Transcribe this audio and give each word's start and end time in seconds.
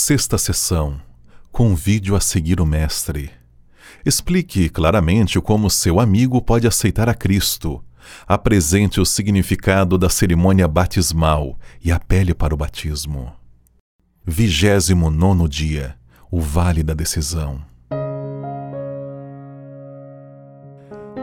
Sexta 0.00 0.38
sessão. 0.38 1.00
Convide-o 1.50 2.14
a 2.14 2.20
seguir 2.20 2.60
o 2.60 2.64
Mestre. 2.64 3.32
Explique 4.06 4.68
claramente 4.68 5.40
como 5.40 5.68
seu 5.68 5.98
amigo 5.98 6.40
pode 6.40 6.68
aceitar 6.68 7.08
a 7.08 7.14
Cristo. 7.14 7.84
Apresente 8.24 9.00
o 9.00 9.04
significado 9.04 9.98
da 9.98 10.08
cerimônia 10.08 10.68
batismal 10.68 11.58
e 11.84 11.90
apele 11.90 12.32
para 12.32 12.54
o 12.54 12.56
batismo. 12.56 13.32
Vigésimo 14.24 15.10
nono 15.10 15.48
dia. 15.48 15.96
O 16.30 16.40
Vale 16.40 16.84
da 16.84 16.94
Decisão. 16.94 17.67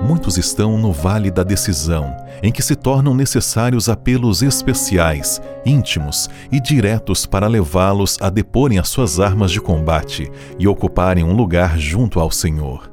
Muitos 0.06 0.38
estão 0.38 0.78
no 0.78 0.92
vale 0.92 1.32
da 1.32 1.44
decisão, 1.44 2.16
em 2.44 2.52
que 2.52 2.62
se 2.62 2.76
tornam 2.76 3.14
necessários 3.14 3.90
apelos 3.90 4.42
especiais, 4.42 5.42
íntimos 5.66 6.30
e 6.52 6.60
diretos 6.60 7.26
para 7.26 7.48
levá-los 7.48 8.18
a 8.22 8.30
deporem 8.30 8.78
as 8.78 8.88
suas 8.88 9.20
armas 9.20 9.52
de 9.52 9.60
combate 9.60 10.32
e 10.60 10.68
ocuparem 10.68 11.24
um 11.24 11.34
lugar 11.34 11.78
junto 11.78 12.20
ao 12.20 12.30
Senhor. 12.30 12.92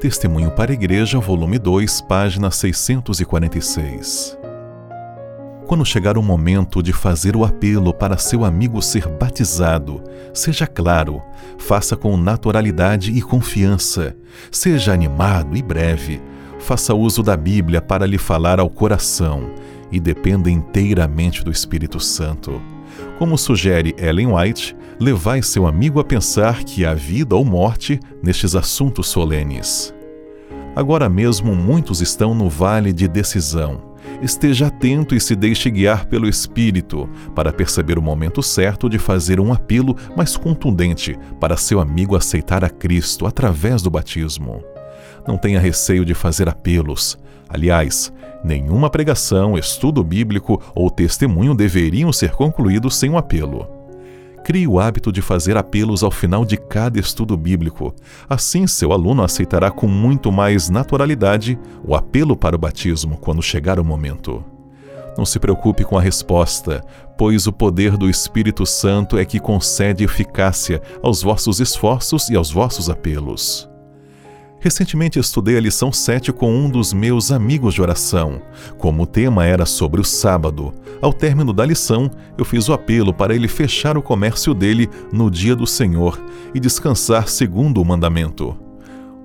Testemunho 0.00 0.50
para 0.50 0.72
a 0.72 0.74
Igreja, 0.74 1.18
volume 1.18 1.58
2, 1.58 2.00
página 2.02 2.50
646. 2.50 4.38
Quando 5.66 5.86
chegar 5.86 6.18
o 6.18 6.22
momento 6.22 6.82
de 6.82 6.92
fazer 6.92 7.36
o 7.36 7.44
apelo 7.44 7.94
para 7.94 8.18
seu 8.18 8.44
amigo 8.44 8.82
ser 8.82 9.08
batizado, 9.08 10.02
seja 10.34 10.66
claro, 10.66 11.22
faça 11.56 11.96
com 11.96 12.16
naturalidade 12.16 13.12
e 13.12 13.22
confiança, 13.22 14.14
seja 14.50 14.92
animado 14.92 15.56
e 15.56 15.62
breve, 15.62 16.20
faça 16.62 16.94
uso 16.94 17.22
da 17.22 17.36
Bíblia 17.36 17.82
para 17.82 18.06
lhe 18.06 18.16
falar 18.16 18.60
ao 18.60 18.70
coração 18.70 19.50
e 19.90 20.00
dependa 20.00 20.50
inteiramente 20.50 21.44
do 21.44 21.50
Espírito 21.50 22.00
Santo. 22.00 22.62
Como 23.18 23.36
sugere 23.36 23.94
Ellen 23.98 24.34
White, 24.34 24.76
levai 24.98 25.42
seu 25.42 25.66
amigo 25.66 26.00
a 26.00 26.04
pensar 26.04 26.64
que 26.64 26.84
há 26.84 26.94
vida 26.94 27.34
ou 27.34 27.44
morte 27.44 27.98
nestes 28.22 28.54
assuntos 28.54 29.08
solenes. 29.08 29.92
Agora 30.74 31.08
mesmo 31.08 31.54
muitos 31.54 32.00
estão 32.00 32.34
no 32.34 32.48
vale 32.48 32.92
de 32.92 33.06
decisão. 33.06 33.92
Esteja 34.22 34.68
atento 34.68 35.14
e 35.14 35.20
se 35.20 35.34
deixe 35.34 35.68
guiar 35.68 36.06
pelo 36.06 36.28
Espírito 36.28 37.08
para 37.34 37.52
perceber 37.52 37.98
o 37.98 38.02
momento 38.02 38.42
certo 38.42 38.88
de 38.88 38.98
fazer 38.98 39.40
um 39.40 39.52
apelo 39.52 39.96
mais 40.16 40.36
contundente 40.36 41.18
para 41.40 41.56
seu 41.56 41.80
amigo 41.80 42.16
aceitar 42.16 42.64
a 42.64 42.70
Cristo 42.70 43.26
através 43.26 43.82
do 43.82 43.90
batismo. 43.90 44.62
Não 45.26 45.36
tenha 45.36 45.60
receio 45.60 46.04
de 46.04 46.14
fazer 46.14 46.48
apelos. 46.48 47.18
Aliás, 47.48 48.12
nenhuma 48.42 48.90
pregação, 48.90 49.58
estudo 49.58 50.02
bíblico 50.02 50.60
ou 50.74 50.90
testemunho 50.90 51.54
deveriam 51.54 52.12
ser 52.12 52.32
concluídos 52.32 52.96
sem 52.96 53.10
um 53.10 53.18
apelo. 53.18 53.68
Crie 54.44 54.66
o 54.66 54.80
hábito 54.80 55.12
de 55.12 55.22
fazer 55.22 55.56
apelos 55.56 56.02
ao 56.02 56.10
final 56.10 56.44
de 56.44 56.56
cada 56.56 56.98
estudo 56.98 57.36
bíblico. 57.36 57.94
Assim, 58.28 58.66
seu 58.66 58.92
aluno 58.92 59.22
aceitará 59.22 59.70
com 59.70 59.86
muito 59.86 60.32
mais 60.32 60.68
naturalidade 60.68 61.58
o 61.84 61.94
apelo 61.94 62.36
para 62.36 62.56
o 62.56 62.58
batismo 62.58 63.16
quando 63.18 63.40
chegar 63.40 63.78
o 63.78 63.84
momento. 63.84 64.44
Não 65.16 65.24
se 65.26 65.38
preocupe 65.38 65.84
com 65.84 65.96
a 65.96 66.00
resposta, 66.00 66.82
pois 67.16 67.46
o 67.46 67.52
poder 67.52 67.96
do 67.96 68.08
Espírito 68.08 68.64
Santo 68.64 69.18
é 69.18 69.24
que 69.24 69.38
concede 69.38 70.04
eficácia 70.04 70.82
aos 71.02 71.22
vossos 71.22 71.60
esforços 71.60 72.28
e 72.28 72.36
aos 72.36 72.50
vossos 72.50 72.88
apelos. 72.88 73.71
Recentemente 74.62 75.18
estudei 75.18 75.56
a 75.56 75.60
lição 75.60 75.90
7 75.90 76.32
com 76.32 76.54
um 76.54 76.70
dos 76.70 76.92
meus 76.92 77.32
amigos 77.32 77.74
de 77.74 77.82
oração. 77.82 78.40
Como 78.78 79.02
o 79.02 79.06
tema 79.06 79.44
era 79.44 79.66
sobre 79.66 80.00
o 80.00 80.04
sábado, 80.04 80.72
ao 81.00 81.12
término 81.12 81.52
da 81.52 81.66
lição, 81.66 82.08
eu 82.38 82.44
fiz 82.44 82.68
o 82.68 82.72
apelo 82.72 83.12
para 83.12 83.34
ele 83.34 83.48
fechar 83.48 83.98
o 83.98 84.02
comércio 84.02 84.54
dele 84.54 84.88
no 85.12 85.28
dia 85.28 85.56
do 85.56 85.66
Senhor 85.66 86.24
e 86.54 86.60
descansar 86.60 87.26
segundo 87.26 87.82
o 87.82 87.84
mandamento. 87.84 88.56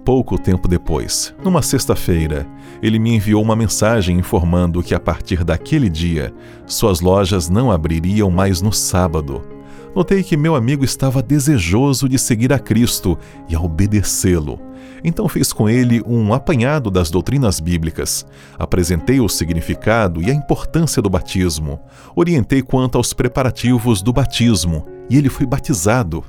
Pouco 0.04 0.40
tempo 0.40 0.68
depois, 0.68 1.36
numa 1.44 1.62
sexta-feira, 1.62 2.48
ele 2.82 2.98
me 2.98 3.14
enviou 3.14 3.44
uma 3.44 3.56
mensagem 3.56 4.18
informando 4.18 4.82
que 4.82 4.96
a 4.96 5.00
partir 5.00 5.44
daquele 5.44 5.88
dia, 5.88 6.34
suas 6.66 7.00
lojas 7.00 7.48
não 7.48 7.72
abririam 7.72 8.32
mais 8.32 8.60
no 8.60 8.74
sábado. 8.74 9.57
Notei 9.98 10.22
que 10.24 10.38
meu 10.38 10.56
amigo 10.56 10.86
estava 10.86 11.24
desejoso 11.24 12.08
de 12.08 12.20
seguir 12.20 12.54
a 12.54 12.60
Cristo 12.60 13.18
e 13.50 13.56
a 13.56 13.60
obedecê-lo 13.60 14.68
então 15.04 15.28
fiz 15.28 15.54
com 15.54 15.70
ele 15.70 16.02
um 16.06 16.34
apanhado 16.34 16.90
das 16.90 17.10
doutrinas 17.10 17.60
bíblicas, 17.60 18.26
apresentei 18.58 19.20
o 19.20 19.30
significado 19.30 20.22
e 20.22 20.30
a 20.30 20.34
importância 20.34 21.02
do 21.02 21.10
batismo, 21.10 21.80
orientei 22.16 22.62
quanto 22.62 22.98
aos 22.98 23.14
preparativos 23.14 24.02
do 24.02 24.12
batismo 24.12 24.86
e 25.10 25.18
ele 25.18 25.30
foi 25.30 25.46
batizado. 25.46 26.24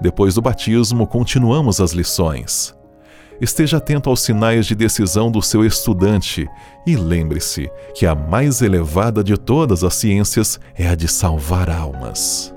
Depois 0.00 0.34
do 0.34 0.42
batismo, 0.42 1.06
continuamos 1.06 1.80
as 1.80 1.92
lições. 1.92 2.74
Esteja 3.40 3.78
atento 3.78 4.10
aos 4.10 4.20
sinais 4.20 4.66
de 4.66 4.74
decisão 4.74 5.30
do 5.30 5.40
seu 5.40 5.64
estudante 5.64 6.46
e 6.86 6.96
lembre-se 6.96 7.70
que 7.94 8.04
a 8.04 8.14
mais 8.14 8.60
elevada 8.60 9.24
de 9.24 9.36
todas 9.38 9.82
as 9.82 9.94
ciências 9.94 10.60
é 10.74 10.88
a 10.88 10.94
de 10.94 11.08
salvar 11.08 11.70
almas. 11.70 12.52